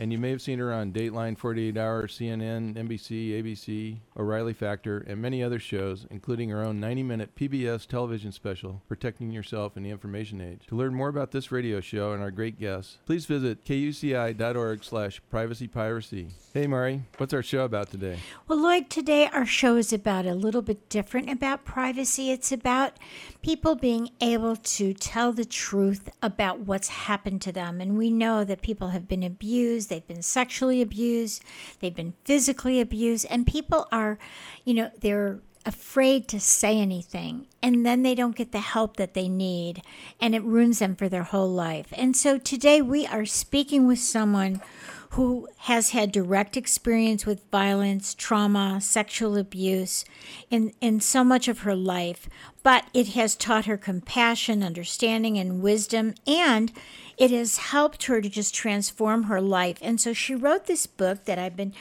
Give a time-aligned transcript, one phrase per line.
[0.00, 5.04] And you may have seen her on Dateline 48 Hour, CNN, NBC, ABC, O'Reilly Factor,
[5.06, 9.82] and many other shows, including her own 90 minute PBS television special, Protecting Yourself in
[9.82, 10.66] the Information Age.
[10.68, 15.20] To learn more about this radio show and our great guests, please visit kuci.org slash
[15.30, 16.30] privacypiracy.
[16.54, 18.20] Hey, Mari, what's our show about today?
[18.48, 22.30] Well, Lloyd, today our show is about a little bit different about privacy.
[22.30, 22.94] It's about
[23.42, 27.82] people being able to tell the truth about what's happened to them.
[27.82, 31.44] And we know that people have been abused they've been sexually abused,
[31.80, 34.18] they've been physically abused, and people are,
[34.64, 39.12] you know, they're afraid to say anything and then they don't get the help that
[39.12, 39.82] they need
[40.18, 41.92] and it ruins them for their whole life.
[41.92, 44.62] And so today we are speaking with someone
[45.10, 50.04] who has had direct experience with violence, trauma, sexual abuse
[50.50, 52.28] in, in so much of her life,
[52.62, 56.72] but it has taught her compassion, understanding, and wisdom, and
[57.18, 59.78] it has helped her to just transform her life.
[59.82, 61.74] And so she wrote this book that I've been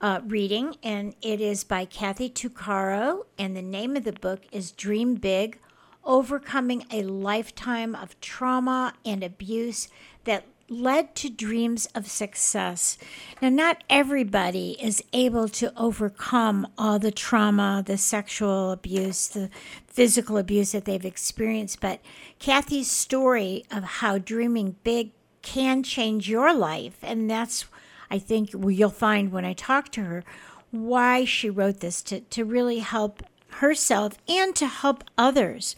[0.00, 4.70] uh, reading, and it is by Kathy Tuccaro, and the name of the book is
[4.70, 5.58] Dream Big
[6.04, 9.88] Overcoming a Lifetime of Trauma and Abuse
[10.22, 12.98] That led to dreams of success.
[13.40, 19.50] Now, not everybody is able to overcome all the trauma, the sexual abuse, the
[19.86, 22.00] physical abuse that they've experienced, but
[22.38, 25.12] Kathy's story of how dreaming big
[25.42, 27.66] can change your life, and that's,
[28.10, 30.24] I think, you'll find when I talk to her,
[30.72, 35.76] why she wrote this to, to really help herself and to help others.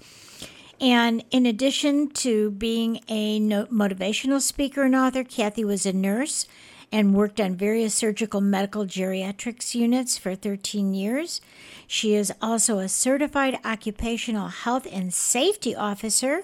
[0.80, 6.46] And in addition to being a motivational speaker and author, Kathy was a nurse
[6.92, 11.40] and worked on various surgical medical geriatrics units for 13 years.
[11.86, 16.42] She is also a certified occupational health and safety officer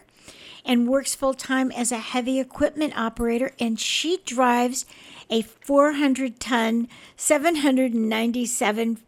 [0.65, 3.53] and works full time as a heavy equipment operator.
[3.61, 4.85] And she drives
[5.31, 8.99] a 400 ton, 797,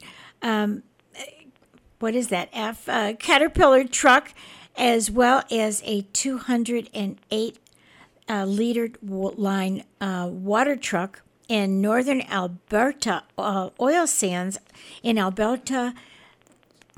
[0.42, 0.82] um,
[1.98, 4.32] what is that, F, uh, Caterpillar truck
[4.76, 7.58] as well as a 208
[8.28, 14.58] uh, liter line uh, water truck in northern Alberta uh, oil sands
[15.02, 15.94] in Alberta,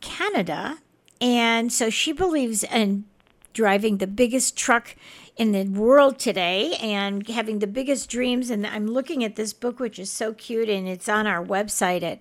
[0.00, 0.78] Canada.
[1.20, 3.04] And so she believes in
[3.52, 4.96] driving the biggest truck
[5.36, 8.50] in the world today and having the biggest dreams.
[8.50, 12.02] And I'm looking at this book, which is so cute, and it's on our website
[12.02, 12.20] at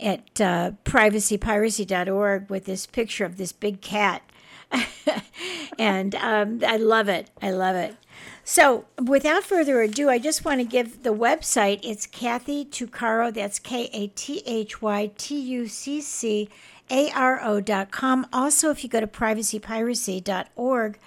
[0.00, 4.22] at uh, privacypiracy.org with this picture of this big cat
[5.78, 7.30] and um, I love it.
[7.40, 7.96] I love it.
[8.44, 11.80] So, without further ado, I just want to give the website.
[11.82, 13.32] It's Kathy Tuccaro.
[13.32, 16.48] That's K A T H Y T U C C
[16.90, 18.26] A R O dot com.
[18.32, 20.98] Also, if you go to privacypiracy.org,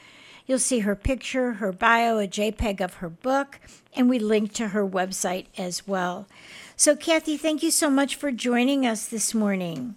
[0.46, 3.60] you'll see her picture, her bio, a JPEG of her book,
[3.96, 6.28] and we link to her website as well.
[6.76, 9.96] So, Kathy, thank you so much for joining us this morning.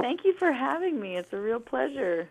[0.00, 1.16] Thank you for having me.
[1.16, 2.28] It's a real pleasure.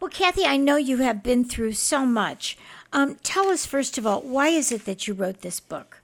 [0.00, 2.58] Well, Kathy, I know you have been through so much.
[2.92, 6.00] Um, tell us, first of all, why is it that you wrote this book?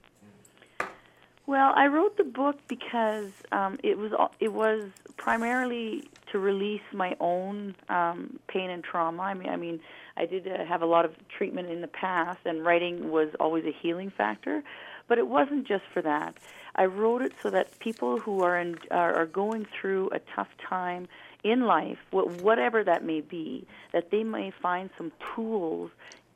[1.47, 7.17] Well, I wrote the book because um, it was it was primarily to release my
[7.21, 9.23] own um, pain and trauma.
[9.23, 9.81] I mean, I mean,
[10.19, 13.65] I did uh, have a lot of treatment in the past, and writing was always
[13.65, 14.63] a healing factor.
[15.09, 16.37] But it wasn't just for that.
[16.79, 21.09] I wrote it so that people who are in, are, going through a tough time
[21.43, 25.91] in life, whatever that may be, that they may find some tools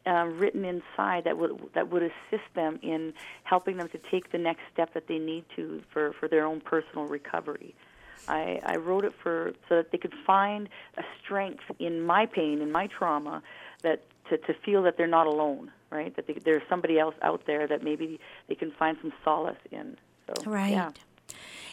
[0.05, 4.39] uh, written inside that would that would assist them in helping them to take the
[4.39, 7.73] next step that they need to for for their own personal recovery.
[8.27, 10.69] I, I wrote it for so that they could find
[10.99, 13.45] a strength in my pain and my trauma
[13.83, 16.15] that to, to feel that they're not alone, right?
[16.17, 18.19] That they, there's somebody else out there that maybe
[18.49, 19.97] they can find some solace in.
[20.27, 20.73] So, right.
[20.73, 20.91] Yeah.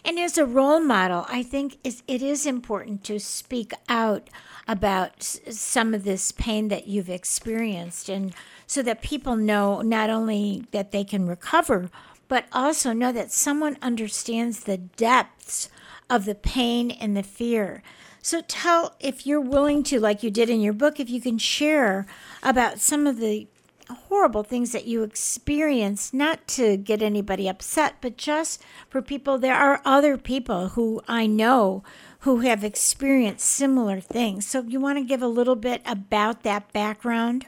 [0.06, 4.30] And as a role model, I think it is important to speak out
[4.68, 8.34] about some of this pain that you've experienced, and
[8.66, 11.90] so that people know not only that they can recover,
[12.28, 15.69] but also know that someone understands the depths
[16.10, 17.84] of the pain and the fear.
[18.22, 21.38] So tell if you're willing to, like you did in your book, if you can
[21.38, 22.06] share
[22.44, 23.48] about some of the
[23.89, 29.38] horrible things that you experience, not to get anybody upset, but just for people.
[29.38, 31.83] There are other people who I know
[32.19, 34.45] who have experienced similar things.
[34.45, 37.45] So, you want to give a little bit about that background?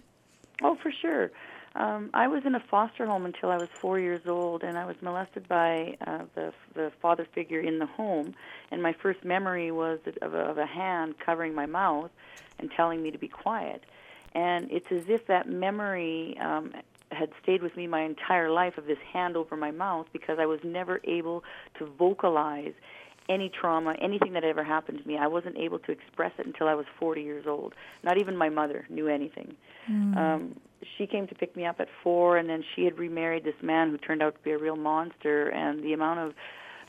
[0.64, 1.32] Oh, for sure.
[1.76, 4.86] Um, I was in a foster home until I was four years old, and I
[4.86, 8.36] was molested by uh, the the father figure in the home.
[8.72, 12.12] And my first memory was of a, of a hand covering my mouth
[12.60, 13.84] and telling me to be quiet.
[14.34, 16.74] And it's as if that memory um,
[17.12, 20.46] had stayed with me my entire life of this hand over my mouth because I
[20.46, 21.44] was never able
[21.80, 22.74] to vocalize
[23.30, 25.18] any trauma, anything that ever happened to me.
[25.18, 27.74] I wasn't able to express it until I was 40 years old.
[28.04, 29.56] Not even my mother knew anything.
[29.90, 30.18] Mm.
[30.18, 30.56] Um,
[30.98, 33.92] she came to pick me up at four, and then she had remarried this man
[33.92, 35.50] who turned out to be a real monster.
[35.50, 36.34] And the amount of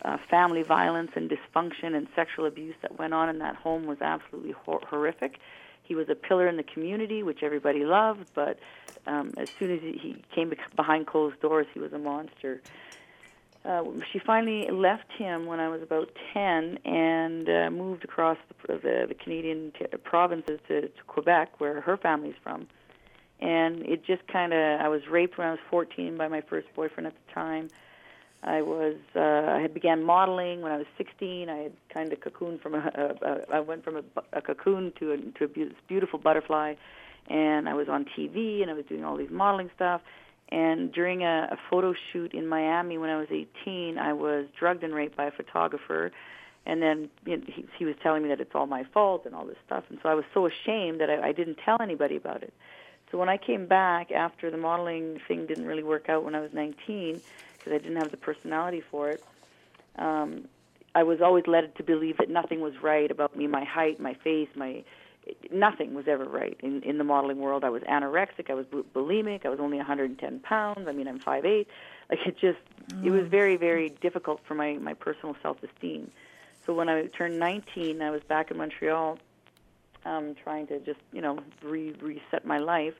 [0.04, 3.98] uh, family violence and dysfunction and sexual abuse that went on in that home was
[4.00, 5.38] absolutely hor- horrific.
[5.82, 8.58] He was a pillar in the community, which everybody loved, but
[9.06, 12.60] um, as soon as he came behind closed doors, he was a monster.
[13.64, 18.78] Uh, she finally left him when I was about 10 and uh, moved across the,
[18.78, 22.66] the, the Canadian t- provinces to, to Quebec, where her family's from.
[23.40, 26.68] And it just kind of, I was raped when I was 14 by my first
[26.74, 27.68] boyfriend at the time.
[28.44, 31.48] I was uh, I had began modeling when I was 16.
[31.48, 34.02] I had kind of cocooned from a, a, a I went from a,
[34.32, 36.74] a cocoon to a, to a beautiful butterfly,
[37.28, 40.00] and I was on TV and I was doing all these modeling stuff.
[40.48, 44.84] And during a, a photo shoot in Miami when I was 18, I was drugged
[44.84, 46.10] and raped by a photographer.
[46.66, 49.34] And then you know, he, he was telling me that it's all my fault and
[49.34, 49.84] all this stuff.
[49.88, 52.52] And so I was so ashamed that I, I didn't tell anybody about it.
[53.10, 56.40] So when I came back after the modeling thing didn't really work out when I
[56.40, 57.20] was 19,
[57.62, 59.22] because I didn't have the personality for it.
[59.96, 60.48] Um,
[60.94, 64.14] I was always led to believe that nothing was right about me, my height, my
[64.14, 64.84] face, my
[65.50, 67.64] nothing was ever right in in the modeling world.
[67.64, 70.88] I was anorexic, I was bulimic, I was only 110 pounds.
[70.88, 71.66] I mean, I'm 5'8".
[72.10, 73.06] Like it just mm.
[73.06, 73.28] it was mm.
[73.28, 76.10] very very difficult for my my personal self-esteem.
[76.66, 79.18] So when I turned 19, I was back in Montreal
[80.04, 82.94] um trying to just, you know, re- reset my life.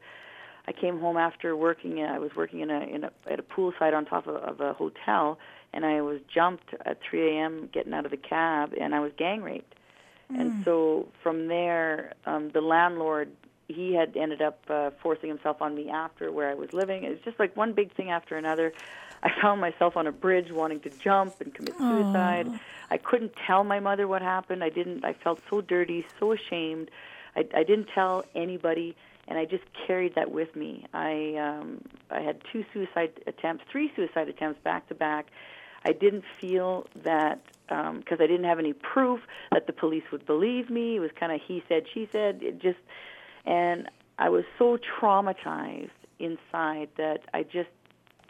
[0.67, 2.03] I came home after working.
[2.03, 4.73] I was working in a, in a at a poolside on top of, of a
[4.73, 5.39] hotel,
[5.73, 7.69] and I was jumped at 3 a.m.
[7.73, 9.75] getting out of the cab, and I was gang raped.
[10.33, 10.41] Mm.
[10.41, 13.31] And so from there, um, the landlord
[13.69, 17.05] he had ended up uh, forcing himself on me after where I was living.
[17.05, 18.73] It was just like one big thing after another.
[19.23, 22.49] I found myself on a bridge wanting to jump and commit suicide.
[22.49, 22.61] Aww.
[22.91, 24.63] I couldn't tell my mother what happened.
[24.63, 25.05] I didn't.
[25.05, 26.91] I felt so dirty, so ashamed.
[27.35, 28.97] I, I didn't tell anybody
[29.29, 30.87] and I just carried that with me.
[30.93, 35.27] I um, I had two suicide attempts, three suicide attempts back to back.
[35.85, 39.21] I didn't feel that because um, I didn't have any proof
[39.51, 40.97] that the police would believe me.
[40.97, 42.41] It was kind of he said, she said.
[42.43, 42.79] It just
[43.45, 43.89] and
[44.19, 47.71] I was so traumatized inside that I just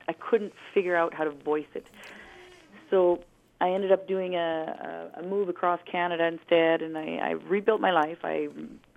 [0.08, 1.86] I couldn't figure out how to voice it.
[2.90, 3.22] So
[3.60, 7.80] I ended up doing a, a, a move across Canada instead, and I, I rebuilt
[7.80, 8.18] my life.
[8.24, 8.48] I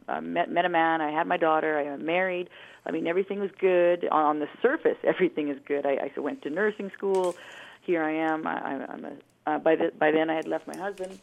[0.07, 1.01] uh, met met a man.
[1.01, 1.77] I had my daughter.
[1.77, 2.49] I am married.
[2.85, 4.97] I mean, everything was good on the surface.
[5.03, 5.85] Everything is good.
[5.85, 7.35] I, I went to nursing school.
[7.81, 8.47] Here I am.
[8.47, 9.11] I, I'm a,
[9.47, 11.19] uh, by the, by then I had left my husband.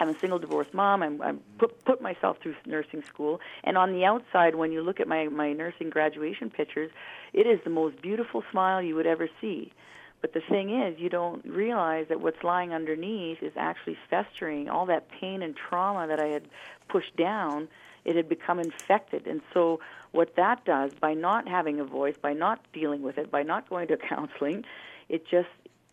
[0.00, 1.02] I'm a single divorced mom.
[1.02, 5.00] I'm, I'm put put myself through nursing school, and on the outside, when you look
[5.00, 6.90] at my my nursing graduation pictures,
[7.32, 9.72] it is the most beautiful smile you would ever see.
[10.20, 14.86] But the thing is, you don't realize that what's lying underneath is actually festering all
[14.86, 16.48] that pain and trauma that I had
[16.88, 17.68] pushed down
[18.04, 19.26] it had become infected.
[19.26, 19.80] And so,
[20.12, 23.68] what that does by not having a voice, by not dealing with it, by not
[23.68, 24.64] going to counseling,
[25.08, 25.48] it just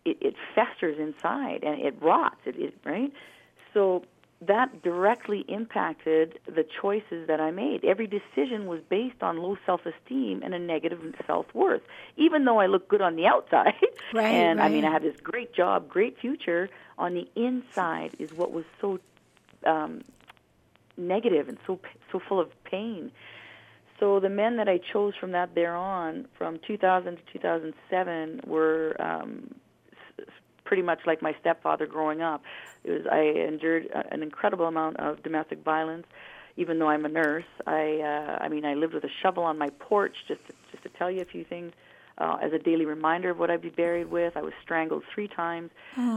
[0.06, 2.38] it, it festers inside and it rots.
[2.46, 3.12] It, it right.
[3.74, 4.04] So
[4.42, 7.86] that directly impacted the choices that I made.
[7.86, 11.84] Every decision was based on low self-esteem and a negative self-worth.
[12.18, 13.76] Even though I look good on the outside,
[14.14, 14.66] right, and right.
[14.66, 18.66] I mean I have this great job, great future, on the inside is what was
[18.80, 19.00] so
[19.66, 20.04] um,
[21.08, 21.80] negative and so
[22.12, 23.12] so full of pain.
[24.00, 28.96] So the men that I chose from that there on, from 2000 to 2007, were
[29.00, 29.54] um,
[30.66, 32.42] pretty much like my stepfather growing up.
[32.84, 36.08] It was I endured an incredible amount of domestic violence.
[36.58, 39.58] Even though I'm a nurse, I uh, I mean I lived with a shovel on
[39.58, 40.16] my porch.
[40.28, 41.72] Just to, just to tell you a few things,
[42.18, 44.38] uh, as a daily reminder of what I'd be buried with.
[44.38, 45.72] I was strangled three times.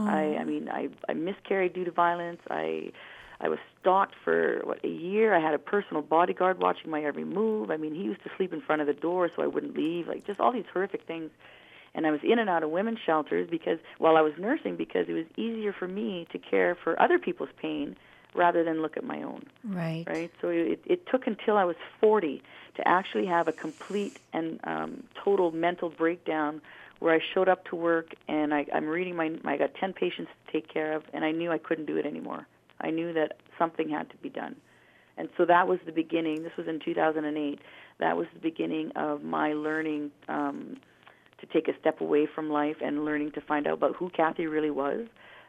[0.07, 2.41] I, I mean, I, I miscarried due to violence.
[2.49, 2.91] I,
[3.39, 5.33] I was stalked for what a year.
[5.35, 7.71] I had a personal bodyguard watching my every move.
[7.71, 10.07] I mean, he used to sleep in front of the door so I wouldn't leave.
[10.07, 11.31] Like just all these horrific things.
[11.93, 15.05] And I was in and out of women's shelters because while I was nursing, because
[15.07, 17.95] it was easier for me to care for other people's pain
[18.35, 20.03] rather than look at my own Right.
[20.07, 20.31] right?
[20.41, 22.41] So it, it took until I was 40
[22.75, 26.61] to actually have a complete and um, total mental breakdown
[26.99, 30.29] where I showed up to work and I, I'm reading my, I got 10 patients
[30.45, 32.47] to take care of, and I knew I couldn't do it anymore.
[32.81, 34.55] I knew that something had to be done.
[35.17, 36.43] And so that was the beginning.
[36.43, 37.59] This was in 2008.
[37.99, 40.77] That was the beginning of my learning um,
[41.39, 44.47] to take a step away from life and learning to find out about who Kathy
[44.47, 45.07] really was.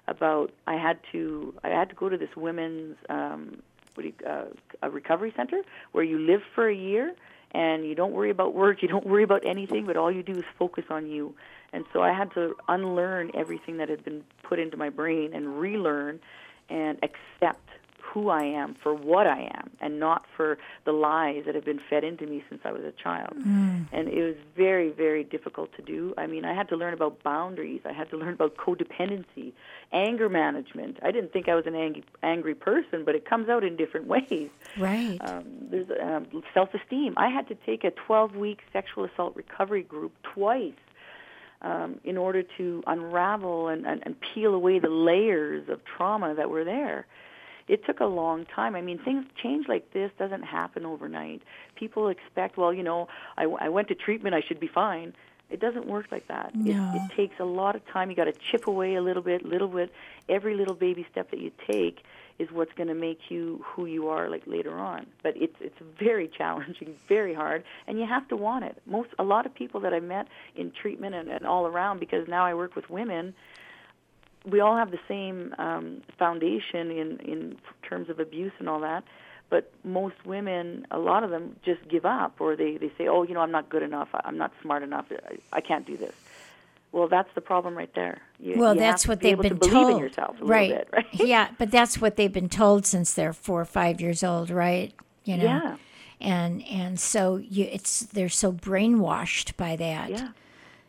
[0.09, 3.61] About I had to I had to go to this women's um,
[3.95, 4.45] what do you, uh,
[4.83, 7.13] a recovery center where you live for a year
[7.53, 10.33] and you don't worry about work, you don't worry about anything, but all you do
[10.33, 11.35] is focus on you.
[11.73, 15.59] And so I had to unlearn everything that had been put into my brain and
[15.59, 16.21] relearn
[16.69, 17.67] and accept
[18.17, 20.57] who I am for what I am and not for
[20.87, 23.35] the lies that have been fed into me since I was a child.
[23.93, 26.15] And it was very, very difficult to do.
[26.17, 27.83] I mean, I had to learn about boundaries.
[27.85, 29.53] I had to learn about codependency,
[29.93, 30.99] anger management.
[31.03, 34.07] I didn't think I was an angry, angry person, but it comes out in different
[34.15, 34.49] ways.
[34.79, 35.19] Right.
[35.21, 37.15] Um, there's um, self-esteem.
[37.19, 40.73] I had to take a 12-week sexual assault recovery group twice
[41.63, 46.51] um, in order to unravel and, and, and peel away the layers of trauma that
[46.51, 47.07] were there.
[47.69, 48.77] It took a long time.
[48.77, 51.43] I mean, things change like this doesn't happen overnight.
[51.75, 55.15] People expect, well, you know, I, I went to treatment, I should be fine.
[55.51, 56.55] It doesn't work like that.
[56.55, 56.93] No.
[56.95, 58.11] It, it takes a lot of time.
[58.11, 59.93] You got to chip away a little bit, little bit.
[60.29, 62.03] Every little baby step that you take
[62.39, 65.07] is what's going to make you who you are like later on.
[65.23, 68.81] But it's it's very challenging, very hard, and you have to want it.
[68.87, 72.29] Most a lot of people that I met in treatment and, and all around because
[72.29, 73.35] now I work with women.
[74.45, 79.05] We all have the same um, foundation in in terms of abuse and all that.
[79.49, 83.23] But most women, a lot of them just give up, or they they say, "Oh,
[83.23, 84.09] you know, I'm not good enough.
[84.13, 85.07] I'm not smart enough.
[85.11, 86.15] I, I can't do this."
[86.97, 88.23] Well, that's the problem right there.
[88.41, 89.91] You, well, you that's what be they've been to believe told.
[89.91, 90.71] in yourself a little right.
[90.71, 91.07] bit, right?
[91.13, 94.95] yeah, but that's what they've been told since they're four or five years old, right?
[95.25, 95.45] You know.
[95.45, 95.77] Yeah.
[96.23, 100.09] And and so you, it's they're so brainwashed by that.
[100.09, 100.29] Yeah,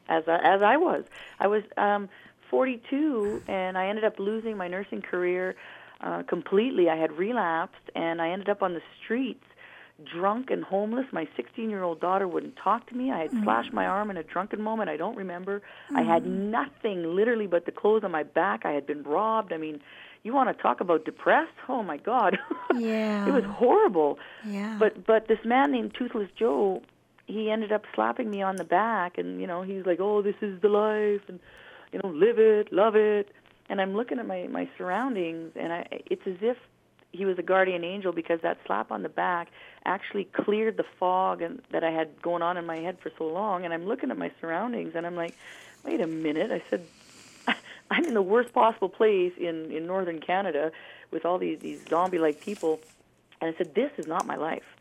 [0.07, 1.03] as I, as I was,
[1.41, 2.07] I was um,
[2.49, 5.57] 42, and I ended up losing my nursing career
[5.99, 6.89] uh, completely.
[6.89, 9.43] I had relapsed, and I ended up on the streets,
[10.03, 11.05] drunk and homeless.
[11.11, 13.11] My 16-year-old daughter wouldn't talk to me.
[13.11, 13.43] I had mm-hmm.
[13.43, 14.89] slashed my arm in a drunken moment.
[14.89, 15.61] I don't remember.
[15.93, 16.51] I had mm-hmm.
[16.51, 18.65] nothing, literally, but the clothes on my back.
[18.65, 19.53] I had been robbed.
[19.53, 19.79] I mean,
[20.23, 21.53] you want to talk about depressed?
[21.69, 22.37] Oh my God,
[22.75, 23.27] Yeah.
[23.27, 24.19] it was horrible.
[24.45, 24.77] Yeah.
[24.79, 26.81] But but this man named Toothless Joe,
[27.25, 30.35] he ended up slapping me on the back, and you know he's like, "Oh, this
[30.41, 31.39] is the life, and
[31.91, 33.31] you know, live it, love it."
[33.69, 36.57] And I'm looking at my my surroundings, and I it's as if
[37.17, 39.49] he was a guardian angel because that slap on the back
[39.85, 43.27] actually cleared the fog and that I had going on in my head for so
[43.27, 43.65] long.
[43.65, 45.35] And I'm looking at my surroundings, and I'm like,
[45.83, 46.85] "Wait a minute!" I said,
[47.91, 50.71] I'm in the worst possible place in in northern Canada
[51.11, 52.79] with all these these zombie-like people,
[53.41, 54.75] and I said, "This is not my life.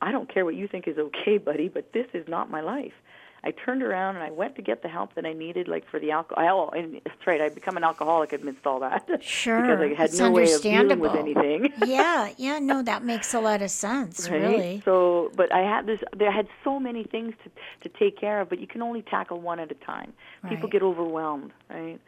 [0.00, 2.94] I don't care what you think is okay, buddy, but this is not my life."
[3.42, 5.98] I turned around and I went to get the help that I needed, like for
[5.98, 6.70] the alcohol.
[6.72, 9.08] Oh, and that's right, I'd become an alcoholic amidst all that.
[9.22, 11.72] Sure, because I had it's no way of dealing with anything.
[11.86, 14.40] yeah, yeah, no, that makes a lot of sense, right?
[14.42, 14.82] really.
[14.84, 16.00] So, but I had this.
[16.16, 17.50] There had so many things to
[17.88, 20.12] to take care of, but you can only tackle one at a time.
[20.48, 22.00] People get overwhelmed, right?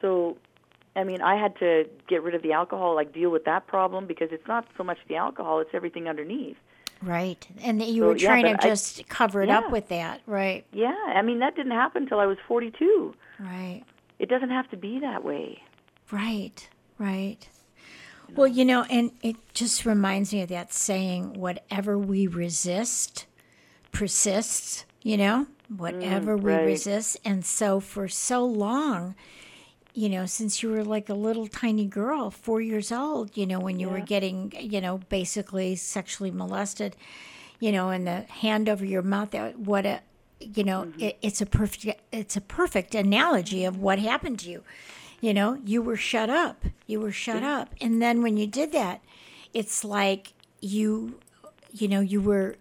[0.00, 0.36] So,
[0.96, 4.06] I mean, I had to get rid of the alcohol, like deal with that problem
[4.06, 6.56] because it's not so much the alcohol; it's everything underneath.
[7.04, 7.46] Right.
[7.62, 9.58] And that you So, were yeah, trying to but I- just cover it yeah.
[9.58, 10.20] up with that.
[10.26, 10.64] Right.
[10.72, 13.14] Yeah, I mean, that didn't happen until I was 42.
[13.38, 13.82] Right.
[14.18, 15.62] It doesn't have to be that way.
[16.10, 16.68] Right.
[16.98, 17.48] Right.
[18.34, 23.26] Well, you know, and it just reminds me of that saying whatever we resist
[23.92, 26.64] persists, you know, whatever we Mm, right.
[26.64, 27.16] resist.
[27.24, 29.14] And so for so long,
[29.94, 33.60] you know, since you were like a little tiny girl, four years old, you know,
[33.60, 36.96] when you were getting, you know, basically sexually molested,
[37.60, 40.00] you know, and the hand over your mouth, what a,
[40.40, 41.00] you know, Mm-hmm.
[41.00, 44.64] it, it's a perfect, it's a perfect analogy of what happened to you.
[45.20, 46.64] You know, you were shut up.
[46.86, 47.72] You were shut up.
[47.80, 49.00] And then when you did that,
[49.54, 51.20] it's like you,
[51.70, 52.56] you know, you were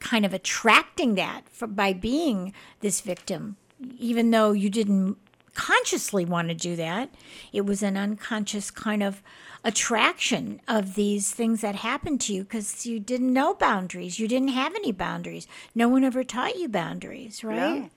[0.00, 3.56] kind of attracting that for, by being this victim,
[3.98, 5.18] even though you didn't
[5.56, 7.08] consciously want to do that.
[7.52, 9.22] It was an unconscious kind of
[9.64, 14.18] attraction of these things that happened to you because you didn't know boundaries.
[14.20, 15.48] You didn't have any boundaries.
[15.74, 17.90] No one ever taught you boundaries, right?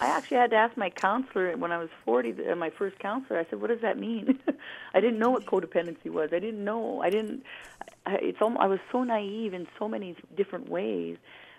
[0.00, 3.38] I actually had to ask my counselor when I was 40, uh, my first counselor.
[3.38, 4.40] I said, "What does that mean?"
[4.94, 6.30] I didn't know what codependency was.
[6.32, 7.00] I didn't know.
[7.00, 7.44] I didn't.
[8.04, 8.42] I, it's.
[8.42, 11.16] Almost, I was so naive in so many different ways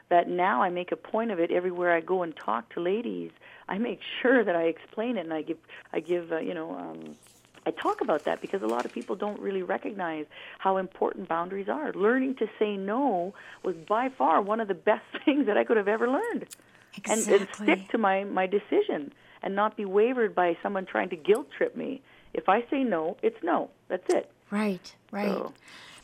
[0.10, 3.32] that now I make a point of it everywhere I go and talk to ladies.
[3.68, 5.58] I make sure that I explain it and I give.
[5.94, 6.32] I give.
[6.32, 6.76] Uh, you know.
[6.76, 7.16] Um,
[7.68, 10.26] I talk about that because a lot of people don't really recognize
[10.60, 11.92] how important boundaries are.
[11.94, 13.34] Learning to say no
[13.64, 16.46] was by far one of the best things that I could have ever learned.
[16.96, 17.34] Exactly.
[17.34, 21.16] And, and stick to my, my decision and not be wavered by someone trying to
[21.16, 22.02] guilt trip me.
[22.34, 23.70] If I say no, it's no.
[23.88, 24.30] That's it.
[24.52, 25.28] Right, right.
[25.28, 25.54] So,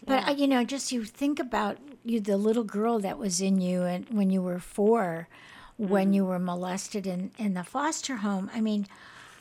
[0.05, 3.61] But uh, you know, just you think about you, the little girl that was in
[3.61, 5.27] you, and when you were four,
[5.77, 6.13] when Mm-hmm.
[6.13, 8.51] you were molested in in the foster home.
[8.53, 8.85] I mean,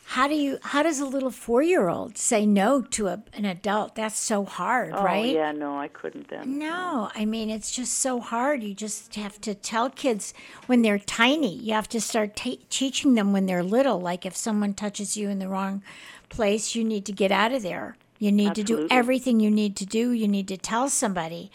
[0.07, 0.59] how do you?
[0.63, 3.95] How does a little four year old say no to a, an adult?
[3.95, 4.99] That's so hard, right?
[5.01, 5.35] oh, right?
[5.35, 6.59] yeah, no, I couldn't then.
[6.59, 8.63] No, I mean it's just so hard.
[8.63, 10.33] You just have to tell kids
[10.67, 11.55] when they're tiny.
[11.57, 14.01] You have to start ta teaching them when they're little.
[14.01, 15.83] Like if someone touches you in the wrong
[16.29, 17.97] place, you need to get out of there.
[18.19, 20.11] You need to do everything you need to do.
[20.13, 21.51] You need to tell somebody.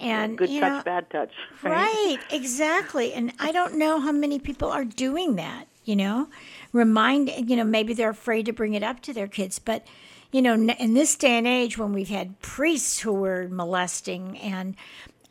[0.00, 1.32] And Good touch, know, bad touch.
[1.62, 3.12] Right, exactly.
[3.12, 6.28] And I don't know how many people are doing that, you know?
[6.72, 9.86] Remind, you know, maybe they're afraid to bring it up to their kids, but
[10.30, 14.76] you know, in this day and age when we've had priests who were molesting and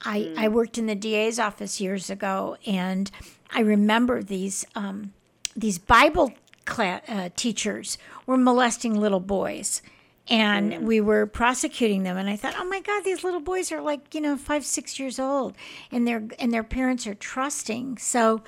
[0.03, 3.09] I, I worked in the DA's office years ago and
[3.51, 5.13] I remember these um,
[5.55, 6.33] these Bible
[6.65, 9.81] cla uh, teachers were molesting little boys
[10.29, 12.17] and we were prosecuting them.
[12.17, 14.99] And i thought oh my god these little boys are like you know five six
[14.99, 15.55] years old
[15.91, 17.97] and their and their parents are trusting.
[17.97, 18.41] So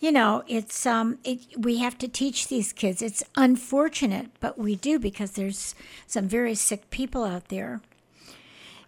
[0.00, 3.02] you know it's um it, we have to teach these kids.
[3.02, 5.74] It's unfortunate but we do because there's
[6.06, 7.80] some very sick people out there.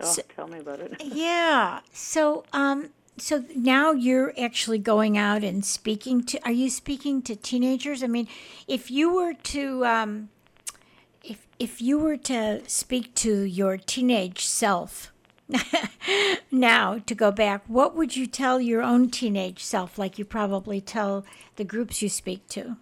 [0.00, 0.96] Oh, tell me about it.
[1.04, 1.80] yeah.
[1.92, 7.36] So um so now you're actually going out and speaking to are you speaking to
[7.36, 8.02] teenagers?
[8.02, 8.28] I mean
[8.66, 10.30] if you were to um
[11.24, 15.12] if if you were to speak to your teenage self
[16.50, 20.80] now to go back what would you tell your own teenage self like you probably
[20.80, 21.24] tell
[21.56, 22.76] the groups you speak to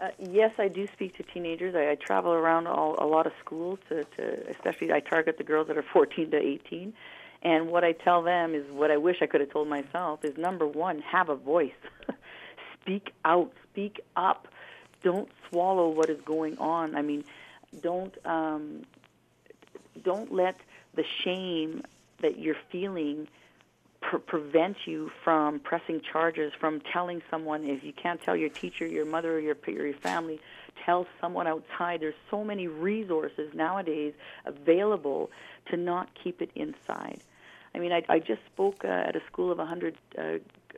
[0.00, 1.74] Uh, yes, I do speak to teenagers.
[1.74, 5.44] I, I travel around all, a lot of schools to, to, especially I target the
[5.44, 6.92] girls that are 14 to 18.
[7.42, 10.36] And what I tell them is what I wish I could have told myself is
[10.36, 11.80] number one, have a voice.
[12.80, 14.48] speak out, speak up.
[15.02, 16.96] Don't swallow what is going on.
[16.96, 17.24] I mean,
[17.82, 18.82] don't um,
[20.02, 20.56] don't let
[20.94, 21.82] the shame
[22.20, 23.28] that you're feeling
[24.00, 27.64] pre- prevent you from pressing charges, from telling someone.
[27.64, 30.40] If you can't tell your teacher, your mother, or your or your family,
[30.84, 32.00] tell someone outside.
[32.00, 35.30] There's so many resources nowadays available
[35.70, 37.20] to not keep it inside.
[37.74, 40.22] I mean, I, I just spoke uh, at a school of 100 uh,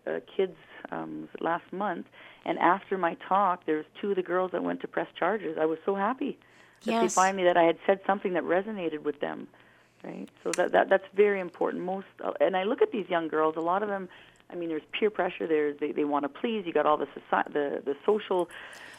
[0.07, 0.57] uh, kids
[0.90, 2.07] um, last month,
[2.44, 5.57] and after my talk, there's two of the girls that went to press charges.
[5.61, 6.38] I was so happy
[6.86, 7.14] that they Yes.
[7.14, 9.48] finally that I had said something that resonated with them,
[10.04, 10.28] right?
[10.42, 11.84] So that, that that's very important.
[11.84, 13.56] Most uh, and I look at these young girls.
[13.56, 14.08] A lot of them,
[14.50, 15.46] I mean, there's peer pressure.
[15.46, 16.64] There's they, they want to please.
[16.66, 18.48] You got all the society, the the social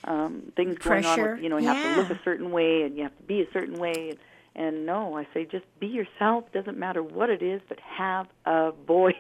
[0.04, 1.18] um, things going on.
[1.36, 3.42] With, you know, you have to look a certain way and you have to be
[3.42, 4.10] a certain way.
[4.12, 4.20] And,
[4.54, 6.52] and no, I say just be yourself.
[6.54, 9.16] Doesn't matter what it is, but have a voice.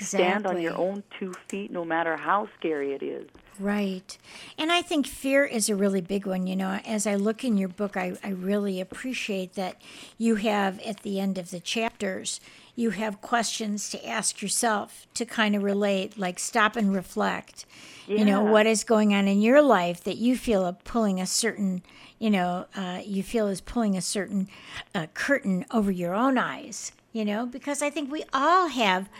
[0.00, 3.28] Stand on your own two feet, no matter how scary it is.
[3.58, 4.16] Right.
[4.56, 6.46] And I think fear is a really big one.
[6.46, 9.80] You know, as I look in your book, I, I really appreciate that
[10.16, 12.40] you have at the end of the chapters,
[12.76, 17.66] you have questions to ask yourself to kind of relate, like stop and reflect.
[18.06, 18.18] Yeah.
[18.18, 21.26] You know, what is going on in your life that you feel are pulling a
[21.26, 21.82] certain,
[22.20, 24.48] you know, uh, you feel is pulling a certain
[24.94, 29.10] uh, curtain over your own eyes, you know, because I think we all have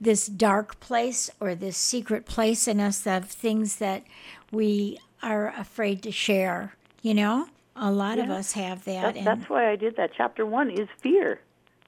[0.00, 4.04] this dark place or this secret place in us of things that
[4.50, 7.48] we are afraid to share, you know?
[7.74, 9.02] A lot of us have that.
[9.02, 10.10] That, and that's why I did that.
[10.16, 11.40] Chapter one is fear,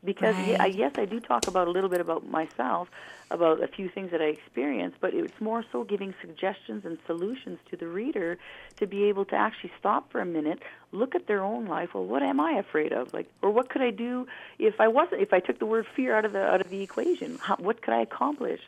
[0.04, 2.90] because yeah, I, yes, I do talk about a little bit about myself,
[3.30, 7.58] about a few things that I experienced, but it's more so giving suggestions and solutions
[7.70, 8.38] to the reader
[8.76, 10.62] to be able to actually stop for a minute,
[10.92, 11.90] look at their own life.
[11.94, 13.12] Well, what am I afraid of?
[13.12, 14.26] Like, or what could I do
[14.58, 15.20] if I wasn't?
[15.20, 17.82] If I took the word fear out of the out of the equation, How, what
[17.82, 18.60] could I accomplish?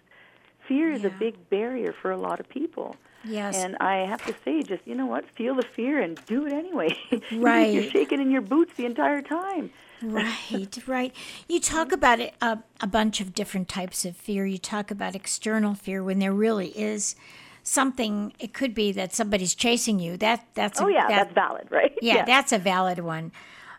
[0.68, 2.96] Fear is a big barrier for a lot of people.
[3.24, 3.56] Yes.
[3.56, 6.52] And I have to say, just you know what, feel the fear and do it
[6.52, 6.96] anyway.
[7.32, 7.72] Right.
[7.72, 9.70] You're shaking in your boots the entire time.
[10.02, 11.14] Right, right.
[11.48, 14.46] You talk about it, a, a bunch of different types of fear.
[14.46, 17.14] You talk about external fear when there really is
[17.62, 18.32] something.
[18.38, 20.16] It could be that somebody's chasing you.
[20.16, 21.96] That that's Oh a, yeah, that, that's valid, right?
[22.02, 23.32] yeah, that's a valid one.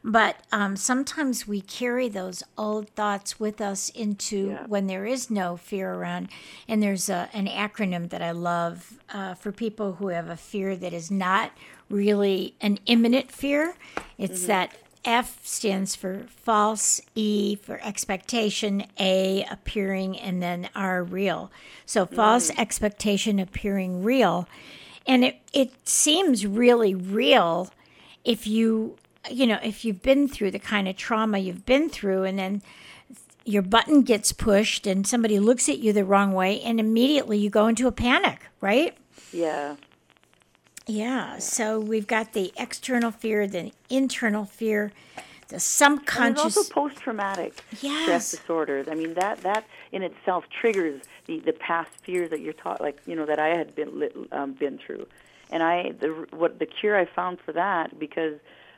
[0.03, 4.65] But um, sometimes we carry those old thoughts with us into Yeah.
[4.67, 6.29] when there is no fear around.
[6.67, 10.75] And there's a, an acronym that I love uh, for people who have a fear
[10.75, 11.51] that is not
[11.89, 13.75] really an imminent fear.
[14.17, 21.51] It's that F stands for false, E for expectation, A appearing, and then R real.
[21.85, 24.47] So false expectation appearing real.
[25.07, 27.71] And it, it seems really real
[28.23, 28.97] if you
[29.29, 32.61] you know if you've been through the kind of trauma you've been through and then
[33.45, 37.49] your button gets pushed and somebody looks at you the wrong way and immediately you
[37.49, 38.97] go into a panic right
[39.31, 39.75] Yeah.
[40.87, 44.91] yeah so we've got the external fear the internal fear
[45.49, 48.31] the And subconscious there's also post-traumatic stress Yes.
[48.31, 48.87] disorders.
[48.89, 52.97] I mean, that that in itself triggers the the past fears that you're taught, like
[53.05, 53.91] you know, that I had been
[54.31, 55.07] um, been through.
[55.51, 58.35] And I the what the cure I found for that because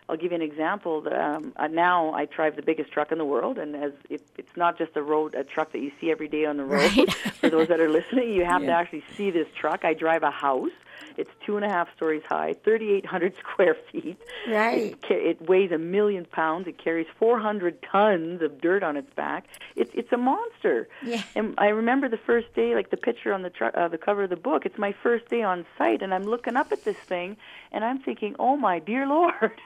[0.10, 1.08] I'll give you an example.
[1.12, 4.56] Um, uh, now I drive the biggest truck in the world, and as it, it's
[4.58, 6.92] not just a road a truck that you see every day on the road.
[6.98, 7.13] Right.
[7.39, 9.86] for those that are listening, you have to actually see this truck.
[9.86, 10.72] I drive a house.
[11.18, 14.18] It's two and a half stories high, 3,800 square feet.
[14.48, 14.96] Right.
[15.10, 16.68] It, it weighs a million pounds.
[16.68, 19.46] It carries 400 tons of dirt on its back.
[19.76, 20.88] It's it's a monster.
[21.06, 21.22] Yeah.
[21.36, 24.24] And I remember the first day, like the picture on the tr- uh, the cover
[24.24, 24.66] of the book.
[24.66, 27.38] It's my first day on site, and I'm looking up at this thing,
[27.72, 29.52] and I'm thinking, oh my dear Lord.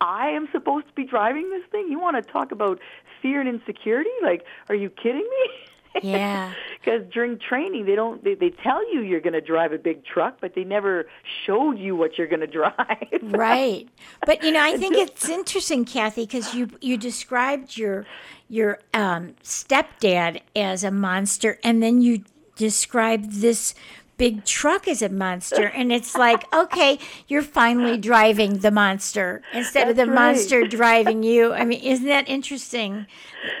[0.00, 1.88] I am supposed to be driving this thing.
[1.90, 2.80] You want to talk about
[3.20, 4.10] fear and insecurity?
[4.22, 5.50] Like, are you kidding me?
[6.02, 6.54] Yeah.
[6.80, 10.06] Because during training, they don't they, they tell you you're going to drive a big
[10.06, 11.06] truck, but they never
[11.44, 13.08] showed you what you're going to drive.
[13.20, 13.86] right
[14.24, 18.06] but you know i think it's interesting kathy because you you described your
[18.48, 22.24] your um, stepdad as a monster and then you
[22.56, 23.74] described this
[24.22, 26.92] big truck is a monster and it's like okay
[27.26, 30.14] you're finally driving the monster instead of the right.
[30.14, 32.92] monster driving you i mean isn't that interesting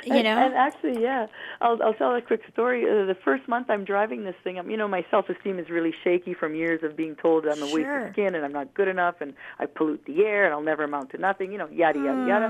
[0.04, 1.26] you And- know And, actually, yeah,
[1.60, 2.84] I'll I'll tell a quick story.
[2.84, 5.94] Uh, the first month I'm driving this thing, I'm, you know, my self-esteem is really
[6.04, 8.88] shaky from years of being told I'm a waste of skin and I'm not good
[8.88, 11.52] enough and I pollute the air and I'll never amount to nothing.
[11.52, 12.48] You know, yada yada yada.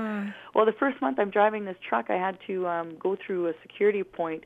[0.53, 3.53] Well, the first month I'm driving this truck, I had to um, go through a
[3.61, 4.43] security point,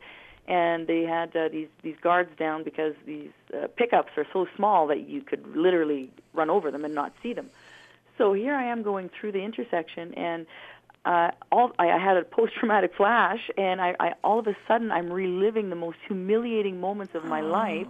[0.48, 4.88] and they had uh, these these guards down because these uh, pickups are so small
[4.88, 7.50] that you could literally run over them and not see them.
[8.18, 10.46] So here I am going through the intersection, and
[11.06, 14.92] uh, all I, I had a post-traumatic flash, and I, I all of a sudden
[14.92, 17.88] I'm reliving the most humiliating moments of my life,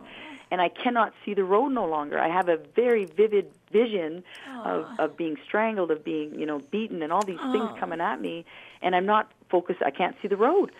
[0.51, 2.19] and I cannot see the road no longer.
[2.19, 4.23] I have a very vivid vision
[4.65, 8.19] of, of being strangled, of being you know beaten, and all these things coming at
[8.19, 8.45] me,
[8.81, 9.81] and I'm not focused.
[9.85, 10.71] I can't see the road.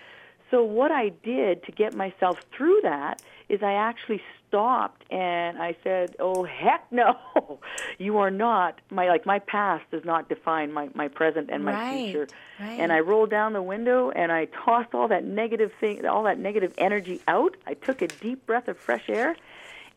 [0.51, 5.75] So what I did to get myself through that is I actually stopped and I
[5.83, 7.17] said, "Oh heck no.
[7.97, 11.73] You are not my like my past does not define my my present and my
[11.73, 12.27] Right, future."
[12.59, 12.79] right.
[12.79, 16.39] And I rolled down the window and I tossed all that negative thing all that
[16.39, 17.55] negative energy out.
[17.65, 19.35] I took a deep breath of fresh air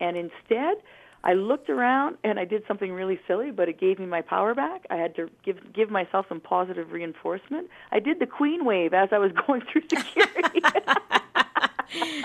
[0.01, 0.77] and instead
[1.23, 4.55] I looked around and I did something really silly, but it gave me my power
[4.55, 4.87] back.
[4.91, 7.69] I had to give give myself some positive reinforcement.
[7.93, 10.61] I did the queen wave as I was going through security.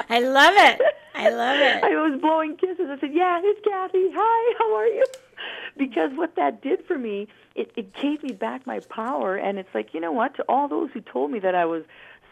[0.10, 0.80] i love it
[1.16, 2.88] i love it I was blowing kisses.
[2.90, 4.10] I said, "Yeah, it's Kathy.
[4.14, 5.04] Hi, how are you?"
[5.78, 9.74] Because what that did for me, it, it gave me back my power, and it's
[9.74, 10.36] like, you know what?
[10.36, 11.84] To all those who told me that I was,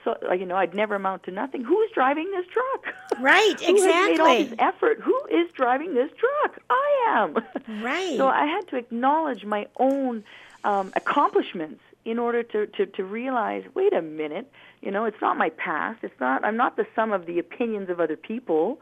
[0.04, 1.64] so, like, you know, I'd never amount to nothing.
[1.64, 2.94] Who's driving this truck?
[3.22, 5.00] Right, Who has made all this effort?
[5.02, 6.60] Who is driving this truck?
[6.70, 7.38] I am.
[7.84, 8.18] Right.
[8.18, 10.24] So I had to acknowledge my own
[10.64, 15.38] um, accomplishments in order to, to, to realize, wait a minute, you know, it's not
[15.38, 16.00] my past.
[16.04, 16.44] It's not.
[16.44, 18.80] I'm not the sum of the opinions of other people.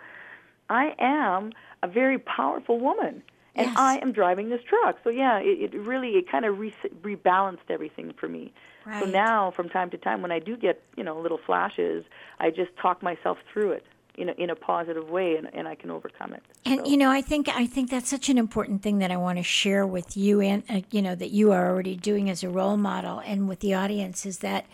[0.69, 1.51] I am
[1.83, 3.21] a very powerful woman,
[3.55, 3.75] and Yes.
[3.77, 4.97] I am driving this truck.
[5.03, 8.51] So yeah, it, it really it kind of re- rebalanced everything for me.
[8.85, 12.05] So now, from time to time, when I do get you know little flashes,
[12.39, 15.75] I just talk myself through it in a, in a positive way, and, and I
[15.75, 16.43] can overcome it.
[16.65, 19.17] And So- you know, I think I think that's such an important thing that I
[19.17, 22.43] want to share with you, and uh, you know that you are already doing as
[22.43, 24.65] a role model, and with the audience is that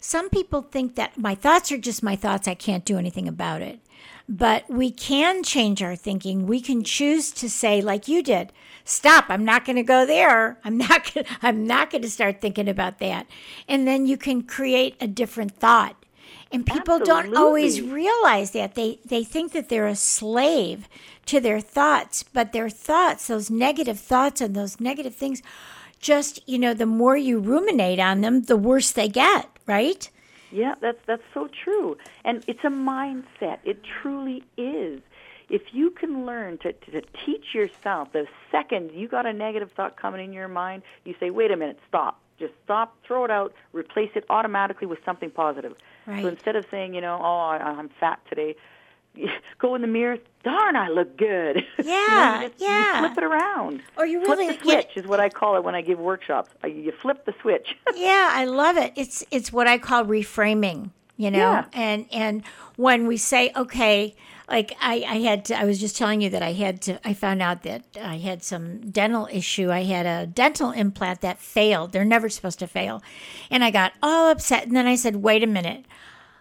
[0.00, 2.48] some people think that my thoughts are just my thoughts.
[2.48, 3.80] I can't do anything about it,
[4.28, 6.46] but we can change our thinking.
[6.46, 8.52] We can choose to say, like you did,
[8.84, 9.26] stop.
[9.28, 10.58] I'm not going to go there.
[10.64, 11.12] I'm not.
[11.12, 13.26] Gonna, I'm not going to start thinking about that,
[13.68, 15.96] and then you can create a different thought.
[16.52, 20.88] And people don't always realize that they they think that they're a slave
[21.26, 25.42] to their thoughts but their thoughts those negative thoughts and those negative things
[25.98, 30.10] just you know the more you ruminate on them the worse they get right
[30.52, 31.96] Yeah, that's that's so true.
[32.24, 33.58] And it's a mindset.
[33.64, 35.02] It truly is.
[35.48, 39.70] If you can learn to, to, to teach yourself the second you got a negative
[39.72, 42.20] thought coming in your mind, you say, wait a minute, stop.
[42.38, 45.74] just stop, throw it out, replace it automatically with something positive.
[46.06, 46.22] Right.
[46.22, 48.56] So instead of saying, you know, oh, I, I'm fat today,
[49.58, 50.18] go in the mirror.
[50.42, 51.64] Darn, I look good.
[51.78, 53.00] You know, Yeah, you just, yeah.
[53.00, 53.82] You flip it around.
[53.96, 56.50] Or you really flip the switch is what I call it when I give workshops.
[56.64, 57.76] You flip the switch.
[57.94, 58.92] yeah, I love it.
[58.96, 61.38] It's it's what I call reframing, you know.
[61.38, 61.64] Yeah.
[61.72, 62.42] And and
[62.76, 64.14] when we say okay,
[64.48, 67.12] like I I had to, I was just telling you that I had to I
[67.14, 69.70] found out that I had some dental issue.
[69.70, 71.92] I had a dental implant that failed.
[71.92, 73.02] They're never supposed to fail.
[73.50, 75.84] And I got all upset and then I said, "Wait a minute.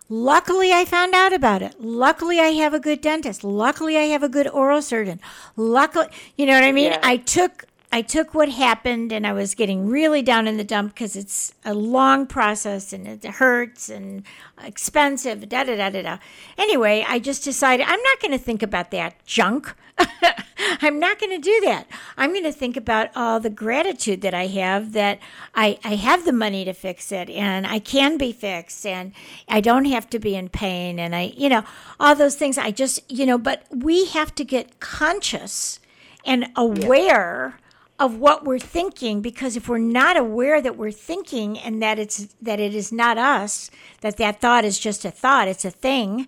[0.07, 1.75] Luckily, I found out about it.
[1.79, 3.43] Luckily, I have a good dentist.
[3.43, 5.19] Luckily, I have a good oral surgeon.
[5.55, 6.91] Luckily, you know what I mean?
[6.91, 6.99] Yeah.
[7.01, 7.64] I took
[7.95, 11.53] I took what happened and I was getting really down in the dump because it's
[11.63, 14.23] a long process and it hurts and
[14.61, 15.47] expensive.
[15.47, 16.17] Da da da da da.
[16.57, 19.73] Anyway, I just decided I'm not going to think about that junk.
[20.81, 21.87] I'm not going to do that.
[22.17, 25.19] I'm going to think about all the gratitude that I have that
[25.53, 29.13] I, I have the money to fix it and I can be fixed and
[29.47, 31.63] I don't have to be in pain and I, you know,
[31.97, 32.57] all those things.
[32.57, 35.79] I just, you know, but we have to get conscious
[36.25, 37.57] and aware
[37.99, 42.35] of what we're thinking because if we're not aware that we're thinking and that it's
[42.41, 46.27] that it is not us that that thought is just a thought it's a thing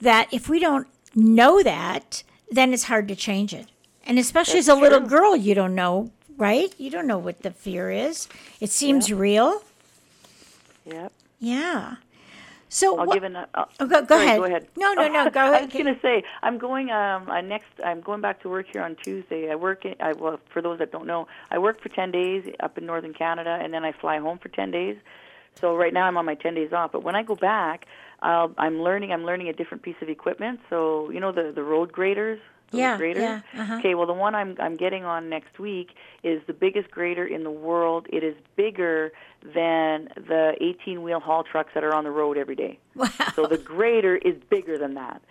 [0.00, 3.68] that if we don't know that then it's hard to change it.
[4.04, 6.74] And especially as a little girl you don't know right?
[6.78, 8.26] You don't know what the fear is.
[8.60, 9.62] It seems real.
[10.86, 11.12] Yep.
[11.38, 11.96] yeah
[12.70, 13.36] so I'll what, give an.
[13.36, 14.38] Uh, Oh, go- go sorry, ahead.
[14.38, 14.66] Go ahead.
[14.76, 15.62] No, no, no, go ahead.
[15.62, 16.90] I was going to say I'm going.
[16.90, 17.68] Um, I next.
[17.84, 19.50] I'm going back to work here on Tuesday.
[19.50, 19.84] I work.
[19.84, 22.86] In, I well, for those that don't know, I work for 10 days up in
[22.86, 24.96] northern Canada, and then I fly home for 10 days.
[25.60, 26.92] So right now I'm on my 10 days off.
[26.92, 27.86] But when I go back,
[28.22, 29.12] I'll, I'm learning.
[29.12, 30.60] I'm learning a different piece of equipment.
[30.70, 32.40] So you know the the road graders.
[32.72, 33.22] Yeah, graders?
[33.22, 33.78] yeah, uh-huh.
[33.78, 35.90] Okay, well the one I'm I'm getting on next week
[36.22, 38.06] is the biggest grader in the world.
[38.10, 42.78] It is bigger than the 18-wheel haul trucks that are on the road every day.
[42.94, 45.22] wow So the grader is bigger than that.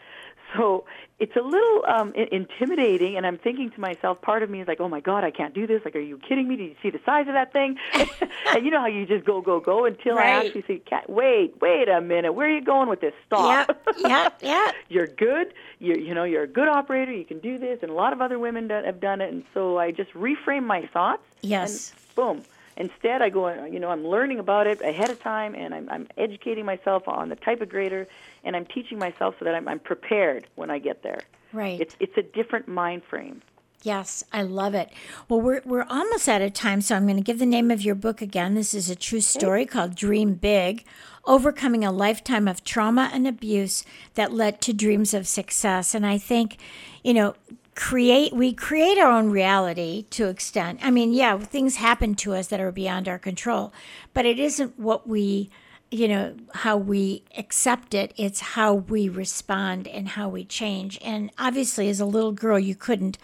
[0.56, 0.86] So
[1.20, 4.68] it's a little um, I- intimidating, and I'm thinking to myself, part of me is
[4.68, 5.82] like, "Oh my God, I can't do this!
[5.86, 6.56] Like, are you kidding me?
[6.56, 9.42] Do you see the size of that thing?" and you know how you just go,
[9.42, 12.90] go, go until I actually say, "Cat, wait, wait a minute, where are you going
[12.90, 13.14] with this?
[13.26, 13.68] Stop!
[13.68, 14.76] Yep, yep, yep.
[14.88, 15.54] you're good.
[15.80, 17.12] You're, you know you're a good operator.
[17.12, 19.32] You can do this, and a lot of other women do, have done it.
[19.32, 21.24] And so I just reframe my thoughts.
[21.42, 21.92] Yes.
[21.92, 22.44] And boom.
[22.80, 23.66] Instead, I go.
[23.66, 27.28] You know, I'm learning about it ahead of time, and I'm I'm educating myself on
[27.28, 28.08] the type of grader,
[28.46, 31.20] and I'm teaching myself so that I'm I'm prepared when I get there.
[31.52, 33.42] right It's it's a different mind frame.
[33.84, 34.90] Yes, I love it.
[35.28, 37.82] Well, we're we're almost out of time, so I'm going to give the name of
[37.82, 38.54] your book again.
[38.54, 40.86] This is a true story called Dream Big:
[41.26, 45.94] Overcoming a Lifetime of Trauma and Abuse that led to dreams of success.
[45.94, 46.58] And I think,
[47.04, 47.36] you know,
[47.80, 50.80] create we create our own reality to extent.
[50.84, 53.72] I mean, yeah, things happen to us that are beyond our control,
[54.14, 55.50] but it isn't what we
[55.90, 58.14] you know how we accept it.
[58.18, 61.00] It's how we respond and how we change.
[61.02, 63.18] And obviously as a little girl you couldn't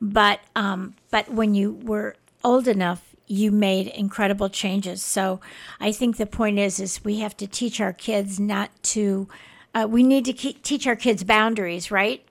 [0.00, 5.04] but um but when you were old enough you made incredible changes.
[5.04, 5.40] So
[5.78, 9.28] i think the point is is we have to teach our kids not to
[9.72, 12.24] uh, we need to keep, teach our kids boundaries right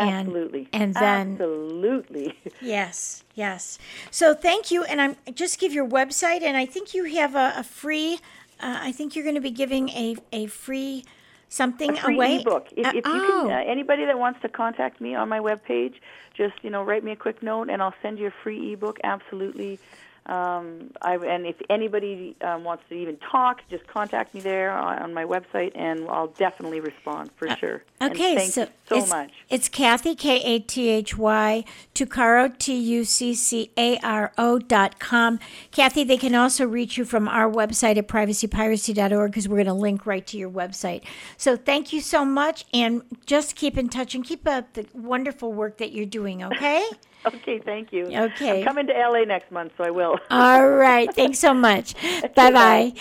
[0.00, 0.68] and Absolutely.
[0.72, 2.34] and then absolutely.
[2.60, 3.78] Yes, yes.
[4.10, 7.54] So thank you, and I'm just give your website, and I think you have a,
[7.58, 8.14] a free.
[8.60, 11.04] Uh, I think you're going to be giving a a free
[11.48, 12.36] something free away.
[12.40, 12.68] ebook.
[12.76, 15.40] If, Uh, if you oh, can, uh, anybody that wants to contact me on my
[15.40, 15.94] webpage,
[16.34, 18.98] just you know, write me a quick note, and I'll send you a free ebook.
[19.04, 19.78] Absolutely.
[20.26, 24.98] Um, I, and if anybody um, wants to even talk, just contact me there on,
[24.98, 27.82] on my website, and I'll definitely respond for sure.
[28.00, 29.32] Uh, okay, thank so you so it's, much.
[29.48, 34.58] It's Kathy K A T H Y Tuccaro T U C C A R O
[34.58, 35.40] dot com.
[35.72, 39.74] Kathy, they can also reach you from our website at privacypiracy.org because we're going to
[39.74, 41.02] link right to your website.
[41.38, 45.52] So thank you so much, and just keep in touch and keep up the wonderful
[45.52, 46.44] work that you're doing.
[46.44, 46.86] Okay.
[47.26, 48.06] Okay, thank you.
[48.06, 48.60] Okay.
[48.60, 50.18] I'm coming to LA next month, so I will.
[50.30, 51.12] All right.
[51.14, 51.94] Thanks so much.
[52.34, 52.92] Bye bye.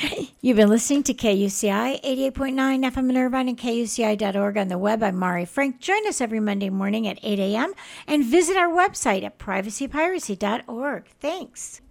[0.42, 5.04] You've been listening to KUCI 88.9 FM in Irvine and KUCI.org on the web.
[5.04, 5.80] I'm Mari Frank.
[5.80, 7.74] Join us every Monday morning at 8 a.m.
[8.08, 11.06] and visit our website at privacypiracy.org.
[11.22, 11.82] Thanks.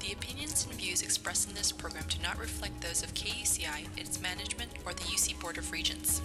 [0.00, 4.20] The opinions and views expressed in this program do not reflect those of KUCI, its
[4.20, 6.20] management, or the UC Board of Regents.